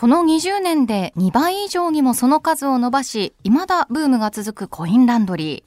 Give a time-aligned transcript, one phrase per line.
[0.00, 5.62] この20年で2倍以上にもその数を伸ばし、未だブームが続くコインランドリー。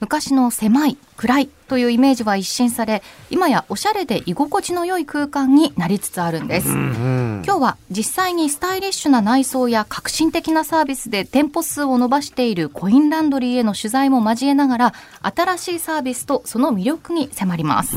[0.00, 6.70] 昔の狭い、暗いというイメージは一新され、今やおしゃれで居心地の良い空間になりつつあるんです。
[6.70, 17.96] 今日は実際にスタイリッシュな内装や革新的なサービスで店舗数を伸ばしているコインランドリーへの取材も交えながら、新しいサービスとその魅力に迫ります。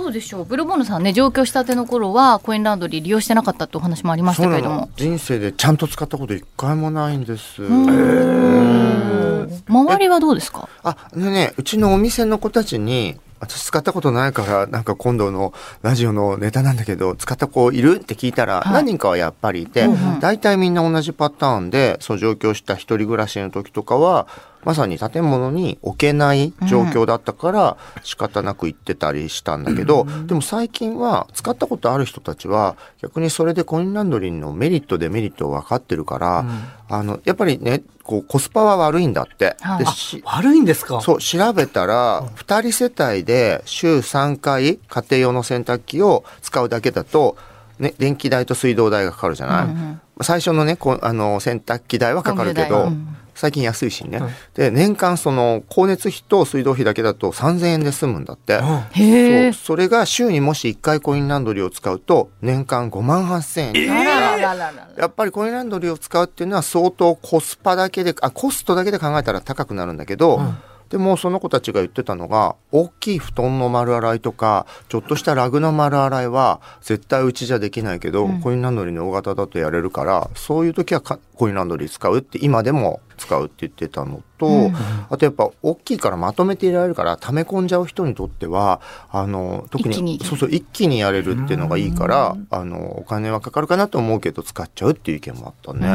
[0.00, 0.44] どうでしょう？
[0.46, 4.88] ブルボンヌさんね上京したての頃はコインランドリー利用してなかったってお話もありましたけれども。
[4.96, 7.62] 人生でちゃんと使ったこと一回もないんです。
[9.68, 10.68] 周りはどうですか？
[10.82, 18.00] あでねうちのお店の子たちに私使ったことないからなんか今度のラジオのネタなんだけど使った子いる？
[18.00, 19.86] って聞いたら何人かはやっぱりいて、
[20.20, 24.26] 大体みんな同じパターンでそう上京した一人暮らしの時とかは
[24.64, 36.44] まさに建物に置けない状況だったから仕方なく行ってたりしたんだけど、でも最近は使ったことある人たちは逆にそれでコインランドリーのメリットデメリットを分かってるから、
[36.88, 39.56] あのやっぱりねこうコスパは悪いんだって。
[39.60, 41.00] はいでし悪いんですか？
[41.00, 47.36] そう、調べたら、二人世帯で週3回家庭用の洗濯機を使うだけだと、
[47.78, 49.64] ね、電気代と水道代がかかるじゃな
[50.20, 54.20] い、最初のね、こうあの、洗濯機代はかかるけど、うん最近安いしね。
[54.52, 58.60] で、年間その、光熱費と水道費だけだと3000円で済むんだって。
[58.90, 59.64] へえそう。
[59.70, 63.98] それが週にもし1回コインランドリーを使うと、年間5万8000円。
[63.98, 70.38] あらららららやっぱりコインランドリーを使うっていうのは相当コスパだけで、あ、コストだけで考えたら高くなるんだけど、
[70.90, 84.70] でもその子たちが言ってたのが、大きい布団の丸洗いとか、ちょっとしたラグの丸洗いは絶対うちじゃできないけど、コインランドリーの大型だとやれるから、そういう時はかコインランドリー使うって今でも使うって言ってたのと、
[85.10, 90.18] あとやっぱ大きいからまとめていられるから溜め込んじゃう人にとってはあの特にに。
[90.24, 95.86] そうそう一気にやれるっていうのがいいからあのお金はかかるかなと思うけど使っちゃうっていう意見もあったね。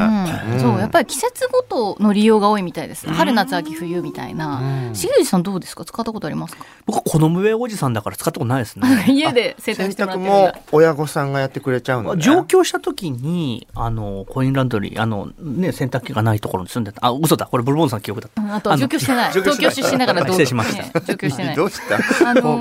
[0.53, 0.59] うん。
[0.59, 3.07] そうやっぱり季節ごとの利用が多いみたいです。
[3.07, 4.61] 春夏秋冬みたいな。
[4.93, 5.83] 重藤さんどうですか？
[5.83, 6.63] 使ったことありますか？
[6.85, 9.05] 僕はこの上おじさんだから使ったことないですね。
[9.09, 10.59] 家で洗濯洗してもらってるんだ。
[10.71, 12.21] 親御さんがやってくれちゃうのね。
[12.21, 17.05] 上京した時に、あの、コインランドリー、あの、ね、洗濯機がないところに住んでた。
[17.05, 17.45] あ、嘘だ。
[17.45, 18.41] これブルボンさん記憶だった。
[18.41, 19.31] うんあと上京してない。
[19.31, 20.83] 東京出身だからどう失礼しました。
[20.83, 21.55] ね上京してない。
[21.57, 22.29] どうした？
[22.29, 22.57] あの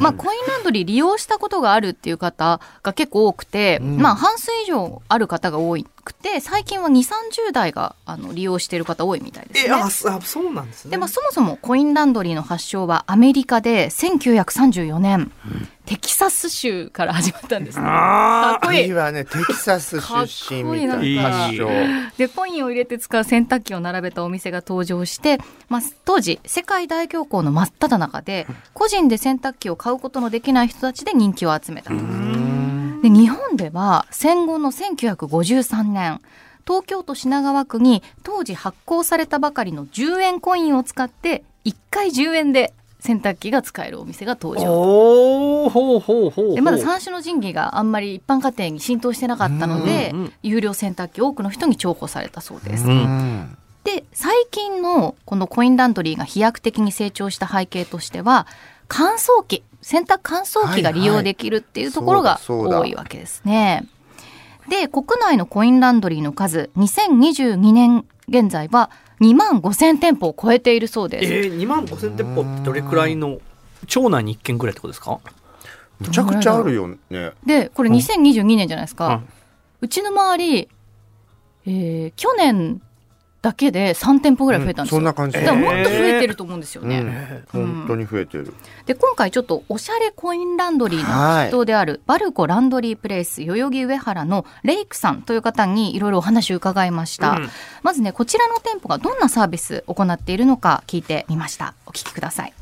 [0.00, 6.92] まあ、コインランドリー利用したことがあるっていう方が結構多くて、まあ、半数以上ある方が多くて、最近は2、
[7.48, 9.72] 30代があの利用している方多いみたいですね。
[9.72, 15.30] あ、そうなんですで、まあ、そもそもコインランドリーの発祥はアメリカで1934年、
[15.86, 17.84] テキサス州から始まったんですね。
[17.84, 21.68] かっこいいねテキサス出身みたいな発祥。
[22.16, 25.38] でコインを入れて使う洗濯機を並べたお店が登場して、
[25.68, 31.96] まあ、当時世界大恐慌の真っ只中で個人で洗濯機を買うことのできない人たちで人気を集めたと。
[33.02, 36.20] で日本では戦後の1953年
[36.66, 44.66] 東京都品川区に当時発行されたばかりの10円コインを使って1回10円で洗濯機が使えるお店が登場。
[44.66, 46.54] ほうほう。
[46.54, 52.84] でまだ三種の神器があんまり一般家庭に浸透してなかったので、うんうん有料洗濯機多くの人に重宝されたそうです。
[52.84, 58.46] ううんんで最近のこのコインランドリーが飛躍的に成長した背景としては
[58.94, 63.88] 乾燥機洗濯乾燥機が利用できるっていうところが多いわけですね。
[64.68, 71.32] で国内のコインランドリーの数2022年現在は2万5000店舗を超えているそうです。
[71.32, 73.40] えー、2万5千店舗ってどれくらいの、
[73.86, 75.20] 町内に1軒ぐらいってことですか？
[75.98, 76.98] むちゃくちゃあるよね。
[77.46, 79.28] でこれ2022年じゃないですか、うん
[79.80, 80.68] うちの周り、
[81.66, 82.80] えー去年
[83.42, 84.98] だけで3店舗ぐらい増えたんですよ。
[84.98, 85.36] そんな感じ。
[85.36, 87.00] だからもっと増えてると思うんですよね。
[87.52, 88.54] うん本当に増えてる。
[88.86, 97.48] で今回ちょっとおしゃれコインランドリーの筆頭であるバルコランドリープレイス代々木上原のレイクさんという方にいろいろお話を伺いました、うん
[97.82, 102.52] まずねこちらの店舗がどんなサービスを行っているのか聞いてみましたお聞きください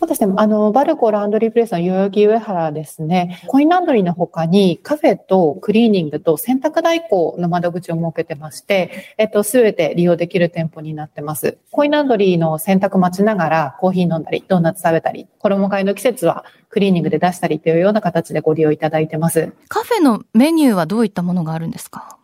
[0.00, 0.32] そうですね。
[0.38, 3.42] あの、バルコランドリープレイスの代々木上原ですね。
[3.48, 11.58] コインランドリーの他にカフェとクリーニングと洗濯代行の窓口を設けてまして、えっと、すべて利用できる店舗になってます。
[11.70, 19.52] コインランドリーの洗濯待ちながらコーヒー飲んだり、ドーナツ食べたり、衣替えの季節はクリーニングで出したりというような形でご利用いただいてます。
[19.68, 22.16] カフェのメニューはどういったものがあるんですか？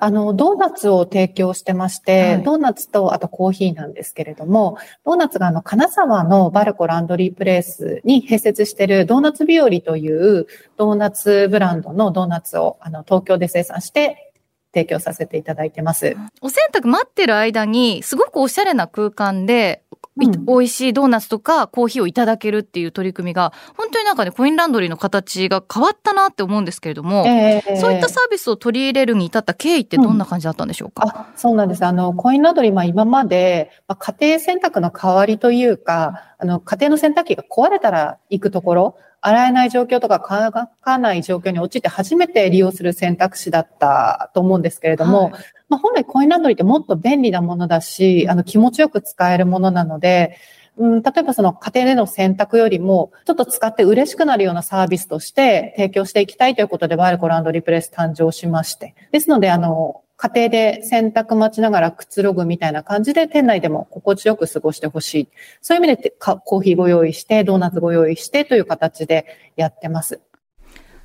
[0.00, 14.32] あの、ドーナツを提供してまして、はいドーナツとあとコーヒーなんですけれども、ドーナツがあの、金沢のバルコランドリープレイスに併設しているドーナツ日和というドーナツブランドのドーナツをあの、東京で生産して
[14.74, 16.16] 提供させていただいてます。
[16.40, 20.44] お洗濯待ってる間にすごくおしゃれな空間でいうん。
[20.44, 31.84] 美味しいドーナツとかコーヒーをいただけるっていう取り組みが、本当になんかね、コインランドリーの形が変わったなって思うんですけれども、ええそういったサービスを取り入れるに至った経緯ってどんな感じだったんでしょうか、あそうなんです。
[31.84, 45.32] あの、コインランドリー、まあ今まで、まあ、家庭洗濯の代わりというか、あの、家庭の洗濯機が壊れたら行くところ、洗えない状況とか乾かない状況に陥って初めて利用する選択肢だったと思うんですけれども、はい
[45.72, 50.36] まあ本来コインランドリーってもっと便利なものだし、あの、気持ちよく使えるものなので、
[50.76, 58.94] うん、例えばその家庭での洗濯よりも、ちょっと使って嬉しくなるようなサービスとして提供していきたいということで、バイルコランドリープレス誕生しまして。
[59.12, 65.28] ですので、あの、家庭で洗濯待ちながらくつろぐみたいな感じで、店内でも心地よく過ごしてほしい。
[65.60, 69.26] そういう意味でかコーヒーご用意して、ドーナツご用意してという形で
[69.56, 70.20] やってます。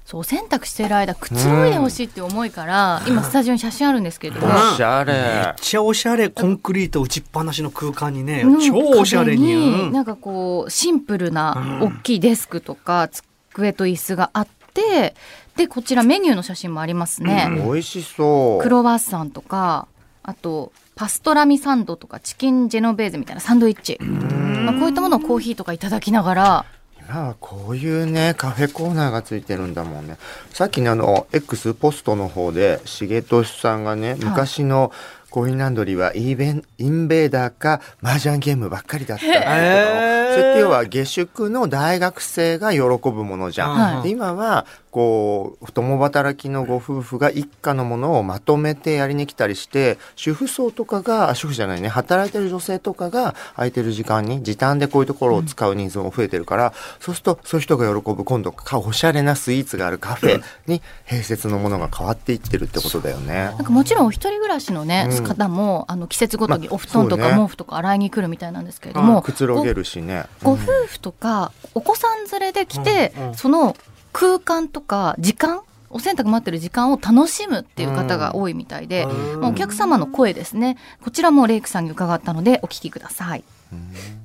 [0.05, 5.13] そう、洗濯している間、くつろいでほしいって思いから、今スタジオに写真あるんですけれども、おしゃれ。
[5.13, 8.59] めっちゃおしゃれコンクリート打ちっぱなしの空間にね、うん。
[8.59, 9.91] 超おしゃれに、壁うん。
[9.93, 11.87] なんかこう、シンプルなうん。
[11.87, 13.09] 大きいデスクとか、
[13.49, 15.15] 机と椅子があって、
[15.57, 17.49] で、こちらメニューの写真もありますね。
[17.51, 18.63] 美味しそう。
[18.63, 19.87] クロワッサンとか、
[20.23, 23.97] あと、パストラミサンドとか、チキンジェノベーゼみたいなサンドイッチ。
[24.01, 26.65] まあ、こういったものをコーヒーとかいただきながら、
[27.09, 30.17] 今はこういうね、カフェコーナーがついてるんだもんね。
[30.51, 34.91] さっきね、あの、X ポストの方で、重俊さんがね、昔の
[35.29, 43.73] コインランドリーはイーベン、インベーダーか麻雀ゲームばっかりだったっていうことをへーそ要は下宿の大学生が喜ぶものじゃん。
[43.73, 63.33] はいで今は、こう、共働きのご夫婦が一家のものをまとめてやりに来たりして、主婦層とかが、あ主婦じゃないね、働いてる女性とかが空いてる時間に時短でこういうところを使う人数も増えてるから、そうするとそういう人が喜ぶ今度かおしゃれなスイーツがあるカフェに併設のものが変わっていってるってことだよね。
[63.35, 70.25] なんかもちろんお一人暮らしのね、うん方も、あの、季節ごとにまあお布団とか毛布とか洗いに来るみたいなんですけれども、くつろげるしね。
[70.47, 73.75] ごご夫婦とか、お子さん連れで来て、うんうんその
[74.13, 75.61] 空間とか時間、
[75.91, 80.77] お洗濯待ってる時間を楽しむっていう方が多いみたいで、うんまあお客様の声ですね。
[81.03, 83.43] こちらもレイクさんに伺ったのでお聞きください。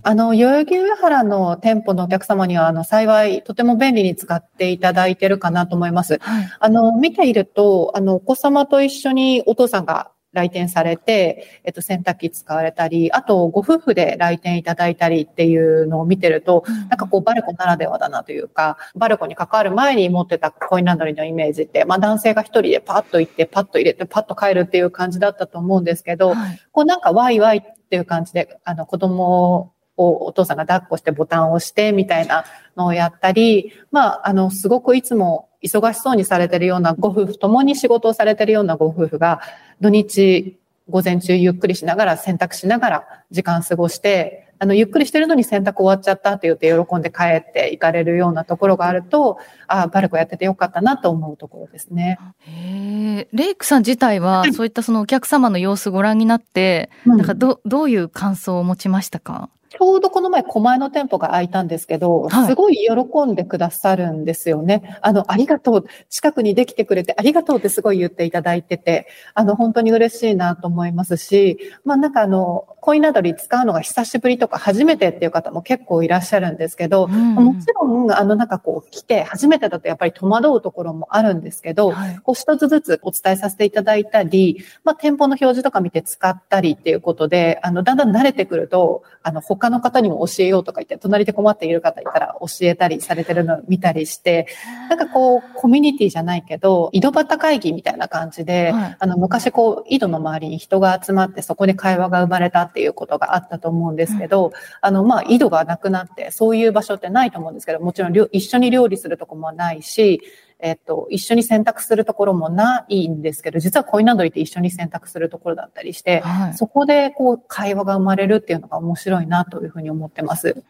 [0.04, 6.18] あの、代々木上原の店舗のお客様には、あの、幸い、とても便利に使っていただいてるかなと思います。
[6.20, 6.48] はい。
[6.58, 26.60] あの、見ていると、あの、お子様と一緒にお父さんが来店されて、えっと、洗濯機使われたり、あと、ご夫婦で来店いただいたりっていうのを見てると、なんかこう、バルコならではだなというか、バルコに関わる前に持ってたコインランドリーのイメージって、まあ男性が一人でパッと行って、パッと入れて、パッと帰るっていう感じだったと思うんですけど、はい。
[26.72, 32.44] こうなんかワイワイっていう感じで、あの子供をお父さんが抱っこしてボタンを押してみたいな
[32.76, 39.40] のをやったり、まあ、あの、すごくいつも忙しそうにされてるようなご夫婦、共に仕事をされてるようなご夫婦が、
[39.80, 40.58] 土日、
[40.88, 52.18] 午前中ゆっくりしながら洗濯しながら時間過ごして、あの、ゆっくりしてるのに洗濯終わっちゃったって言って喜んで帰って行かれるようなところがあると、ああ、バルコやっててよかったなと思うところですね。
[52.38, 57.16] へえ、レイクさん自体は、そういったそのお客様の様子ご覧になって、うん。
[57.16, 59.50] なんかど、どういう感想を持ちましたか？
[59.72, 64.98] ちょうどこの前、狛江の店舗が開いたんですけど、はいすごい喜んでくださるんですよね。
[65.00, 65.84] あの、ありがとう。
[66.10, 94.46] 近くにできてくれてありがとうってすごい言っていただいてて、あの、本当に嬉しいなと思いますし、まあなんかあの、コインランドリー使うのが久しぶりとか初めてっていう方も結構いらっしゃるんですけど、うんもちろん、あの、なんかこう来て初めてだとやっぱり戸惑うところもあるんですけど、はいこう一つずつお伝えさせていただいたり、まあ、店舗の表示とか見て使ったりっていうことで、あの、だんだん慣れてくると、あの、他の方にも教えようとか言って、隣で困っている方いたら教えたりされてるのを見たりして、
[94.88, 98.96] なんかこう、コミュニティじゃないけど、井戸端会議みたいな感じで、はい。
[98.98, 110.20] あの、昔こう、井戸の周りに人が集まって、そこで会話が生まれたっていうことがあったと思うんですけど、あの、まあ、井戸がなくなって、そういう場所ってないと思うんですけど、もちろん料、一緒に料理するとこもないし、
[110.62, 120.62] えっと、一緒に洗濯するところもないんですけど、実はコインランドリーって一緒に洗濯するところだったりして、はいそこでこう会話が生まれるっていうのが面白いなというふうに思ってます。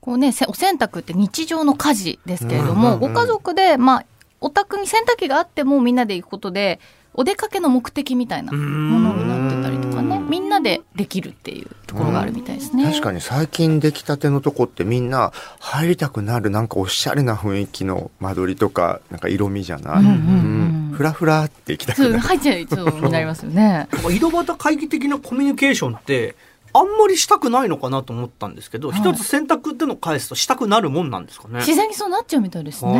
[0.00, 4.04] こうね、せお洗濯って日常の家事ですけれども、うんうんうんご家族で、まあ、
[4.42, 6.78] お宅に洗濯機があってもみんなで行くことで、
[7.16, 8.58] お出かけの目的みたいなも
[9.00, 12.84] のになってたりとかね、みんなでできるっていうところがあるみたいですね。
[12.84, 20.14] 確かに最近出来たてのとこってみんな入りたくなるなんかおしゃれな雰囲気の間取りとかなんか色味じゃない、うんうんう
[20.62, 22.22] んふらふらって行きたそうくなる。
[22.22, 23.86] 入っちゃいそうになりますよね。
[24.10, 26.34] 井戸端会議的なコミュニケーションって
[26.78, 31.58] あんまりしたくないのかなと思ったんですけど、はい一つ選択ってのを返すとしたくなるもんなんですかね。
[31.60, 32.92] 自然にそうなっちゃうみたいですね。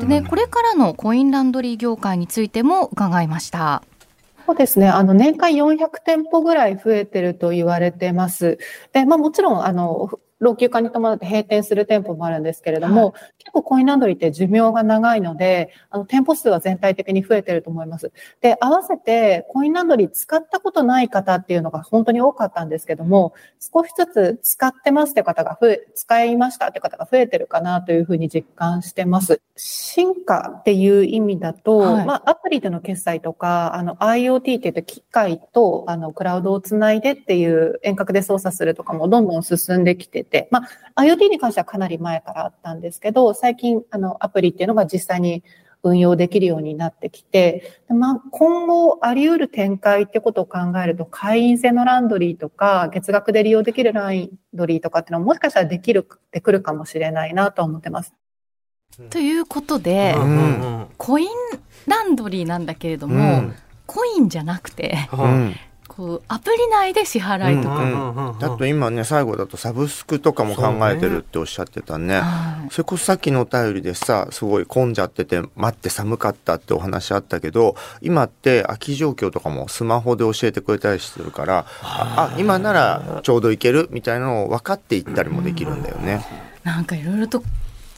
[0.00, 3.82] でね、これからのコインランドリー業界についても伺いました。
[4.46, 4.88] そうですね。
[4.88, 8.58] あの、年間400店舗ぐらい増えてると言われてます。
[8.92, 18.12] で、まあもちろん、あの、老朽化に伴って閉店する店舗もあるんですけれども、結構コインランドリーって寿命が長いので、あの、店舗数は全体的に増えてると思います。
[18.40, 29.40] で、合わせてコインランドリー使ったことない方っていうのが本当に多かったんですけども、少しずつ使ってますって方が増え、使いましたって方が増えてるかなというふうに実感してます。
[29.56, 45.42] 進化っていう意味だと、はいまあ、アプリでの決済とか、あの、IoT って言って機械と、あの、クラウドをつないでっていう遠隔で操作するとかもどんどん進んできてて、まあ、IoT に関してはかなり前からあったんですけど、最近、あの、アプリっていうのが実際に
[45.82, 58.14] 運用できるようになってきて、でまあ、今後あり得る展開ってことを考えると、会員制のランドリーとか、月額で利用できるランドリーとかっていうのはもしかしたらできる、でくるかもしれないなと思ってます。
[59.10, 60.22] ということで、うん。
[60.22, 60.86] うん。
[60.96, 61.28] コイン
[61.86, 63.54] ランドリーなんだけれども、うん。
[63.86, 65.56] コインじゃなくて、ううんん
[65.98, 67.82] こう、アプリ内で支払いとか。
[67.82, 72.20] うんだと今ね最後だとサブスクとかも考えてるっておっしゃってたね。
[72.20, 72.68] はい。
[72.70, 86.24] それこそさっきのお便りでさすごい混んじゃってて待って寒かったってお話あったけど今って空き状況とかもスマホで教えてくれたりするからああ今ならちょうど行けるみたいなのを分かって行ったりもできるんだよね。
[86.62, 87.42] なんかいろいろと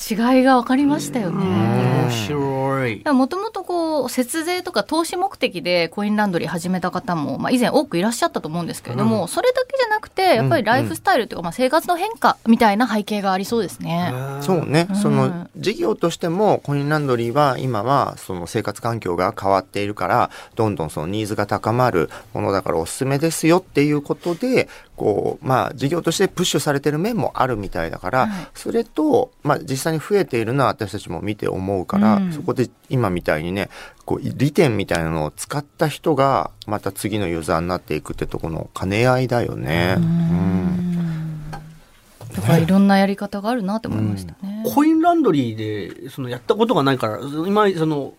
[0.01, 1.45] 違いが分かりましたよね。
[1.45, 3.05] 面白い。
[3.05, 14.13] もともとこう節税とか投資目的でコインランドリー始めた方も、まあ、以前多くいらっしゃったと思うんですけれども、それだけじゃなくてやっぱりライフスタイルというか、まあ、生活の変化みたいな背景がありそうですね。
[14.41, 24.69] そうね、うんその事業としてもコインランドリーは今はその生活環境が変わっているからどんどんそのニーズが高まるものだからおすすめですよっていうことで
[25.01, 28.49] こうまあ事業としてプッシュされてる面もあるみたいだから、はい。
[28.53, 32.33] それとまあ実際に増えているのは私たちも見て思うから、うん。
[32.35, 33.71] そこで今みたいにね
[34.05, 39.95] こう利点みたいなのを使った人がまた次のユーザーになっていくってとこの兼ね合いだよね。
[39.97, 41.51] うん。
[41.51, 44.63] だからいろんなやり方があるなって思いましたね。
[44.73, 48.15] コインランドリーで、そのやったことがないから、今、その、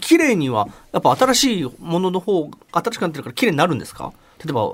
[0.00, 4.12] 綺麗には、やっぱ新しいものの方、新しくなってるから綺麗になるんですか？
[4.44, 4.72] 例えば、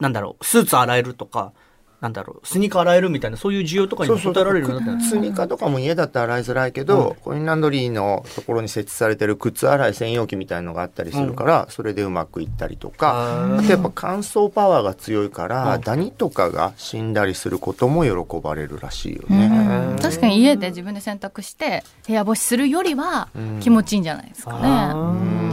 [0.00, 1.52] なんだろう、スーツ洗えるとか、
[2.00, 15.80] なんだろう、スニーカー洗えるみたいな、そういう需要とかにも答えられるようになってスニーカーとかも家だったら洗いづらいけど、コインランドリーのところに設置されてる靴洗い専用機みたいのがあったりするから、それでうまくいったりとか、あとやっぱ乾燥パワーが強いから、うん。
[15.80, 19.48] ダニとかが死んだりすることも喜ばれるらしいようね。
[19.48, 19.96] ん。
[20.00, 23.58] 確かに家で自分で洗濯して部屋干しするよりはうん。
[23.58, 25.47] 気持ちいいんじゃないですかね。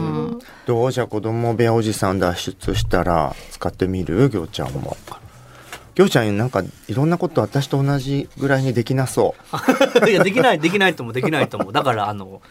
[0.66, 4.28] どうじゃ子供部屋おじさん脱出したら使ってみる？
[4.28, 4.96] ぎょうちゃんも。
[5.94, 9.34] ぎょうちゃんなんかいろんなこと私と同じぐらいにできなそ
[10.04, 10.10] う。
[10.10, 11.72] いや、できない、できないとも、できないとも。
[11.72, 12.42] だから、あの、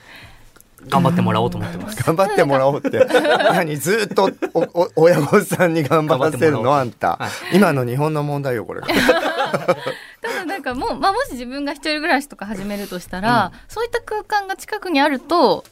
[0.87, 2.01] 頑張ってもらおうと思ってます。
[2.03, 3.05] 頑張ってもらおうって。
[3.51, 8.81] 何ずっとおお親御さんに頑張らせる頑張ってもらおうのあんた、はい今の日本の問題よこれ。
[8.81, 15.63] ただなんかもう、まあ、もし自分が一人暮らしとか始めるとしたら、そういった空間が近くにあると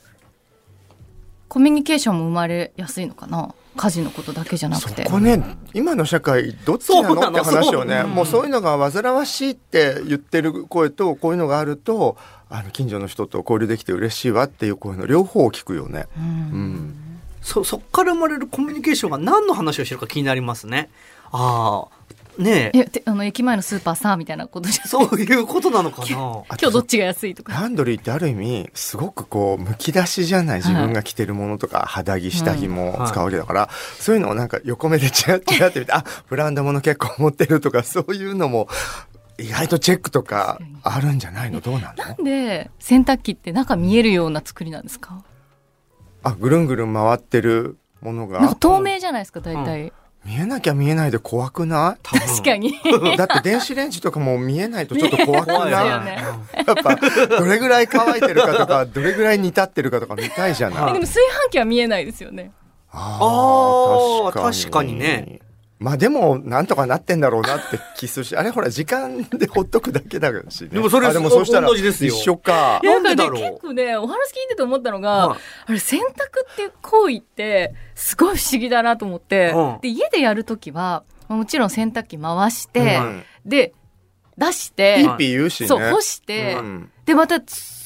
[1.54, 3.54] コミュニケーションも生まれやすいのかな？
[3.78, 5.04] 家事のことだけじゃなそくて。
[5.04, 5.40] こね
[5.76, 8.02] 今の社会どっちなそうなののって話をね。
[8.06, 12.18] もうそういうのが煩わしいって言ってる声とこういうのがあると
[12.50, 16.08] あの近所の人と交流できて嬉しいわっていう声の両方を聞くよね。
[16.18, 16.26] うん。
[16.26, 16.96] うん。
[17.44, 20.90] そ、そっから生まれるコミュニケーションが何の話をしてるか気になりますね。
[21.32, 26.06] ああ、ねえ、あの駅前のスーパーさみたいなことじゃそういうことなのかな。
[26.06, 27.54] あ 今と日どっちが安いとか。
[27.54, 38.68] ランドリーってある意味すごくこうむき出しじゃない自分が着てるものとか肌着下着も使うわけだから、そういうのをなんか横目でチラッチラって見てあブランド物結構持ってるとかそういうのも
[39.38, 41.60] 意外とチェックとかあるんじゃないの？
[41.60, 42.04] どうなの？
[42.04, 45.24] なんで洗濯機って中見えるような作りなんですか？
[46.24, 48.40] あぐるんぐるん回ってるものが。
[48.40, 49.92] なんか透明じゃないですか大体、
[50.26, 52.28] 見えなきゃ見えないで怖くな多分。
[52.28, 52.70] 確かに。
[52.70, 55.90] いだって電子レンジとかも見えないとちょっと怖くない？
[55.90, 56.18] よね。
[56.66, 56.96] やっぱ
[57.40, 60.90] どれぐらい乾いてるかとかどれぐらい煮立ってるかとか見たいじゃない。
[60.92, 62.52] えでも炊飯器は見えないですよね。
[62.92, 65.42] ああーー確かにね。
[65.84, 70.70] まあでも、なんとかなってんだろうなって気するし、あれほら、時間でほっとくだけだしね。
[70.70, 72.88] でもそれあでもそうしたら、同じですよ一緒かい。
[72.88, 83.74] やなんでだろうね結構ねお話聞いてて思ったのが、はいあれ洗濯っていう行為ってすごい不思議だなと思って、うんで家でやるときはもちろん洗濯機回して、うんで
[84.38, 85.68] 出して、ピーピー言うしね。
[85.68, 87.42] そう干して、うんでまた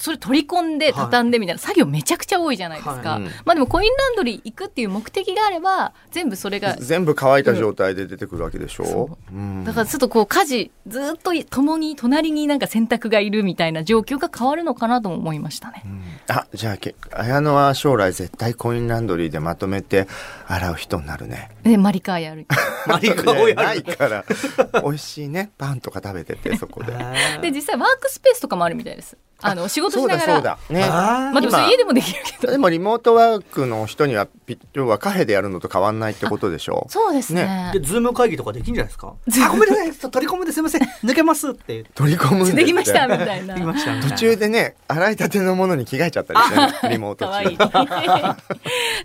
[0.08, 3.20] そそれ取り込んで畳んでみたいな作業めちゃくちゃ多いじゃないですか。
[3.44, 15.84] まあでもコインランドリー行くっていう目的があれば、全部それが、全部乾いた状態で出てくるわけでしょそうんだからちょっとこう家事、ずっと共に隣になんか洗濯がいるみたいな状況が変わるのかなとも思いましたね。
[16.30, 20.08] あじゃあけ綾乃は将来絶対コインランドリーでまとめて
[20.48, 22.48] 洗う人になるねで、マリカーやる。
[22.88, 23.98] マリカをやないる。
[23.98, 24.24] から
[24.82, 26.94] 美味しいねパンとか食べててそこで
[27.42, 29.18] で、実際ワークスペースとかもあるみたいです。
[29.40, 30.34] あの、仕事しながら。
[30.36, 30.82] そうだそうだ。
[30.82, 30.88] ね。
[30.90, 32.52] まあでもそれ今家でもできるけど。
[32.52, 36.88] でもリモートワークの人にはピ要はカフェでやるのと変わんないってことでしょ？
[36.90, 37.70] そうですね。
[37.74, 39.14] で、ズーム会議とかできるんじゃないですか？
[39.46, 41.84] あ、ごめんなさい、取り込むですいません、抜けますって。
[41.94, 43.54] 取り込むんできましたみたいな。
[43.54, 43.94] できました。
[43.96, 47.28] みたいな途中でね洗いたてのものに着替えちゃったりしてね リモート。
[47.32, 47.58] 中。
[47.58, 48.36] だか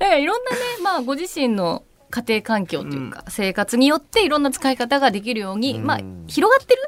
[0.00, 5.84] らいろんなね、まあご自身の家庭環境というか、生活によっていろんな使い方ができるように、うん。
[5.86, 6.82] まあ広がってる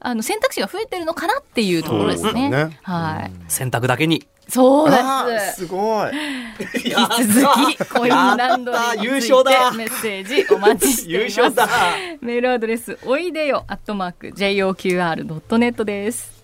[0.00, 2.48] あの選択肢が増えてるのかなっていうところですね。
[2.48, 3.32] ねはい。
[3.48, 4.26] 洗濯だけに。
[4.48, 4.96] そうで
[5.40, 5.56] す。
[5.60, 6.10] すごい
[6.74, 11.36] 引き続き、コインランドリーについてメッセージお待ちしています。
[11.40, 11.68] 優勝だ
[12.20, 16.39] メールアドレス、おいでよ、アットマーク、joqr.net です。